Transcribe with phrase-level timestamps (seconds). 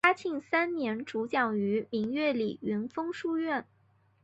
[0.03, 3.67] 嘉庆三年主讲于明月里云峰书院。